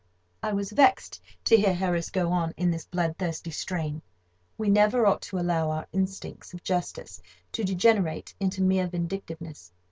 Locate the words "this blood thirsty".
2.71-3.51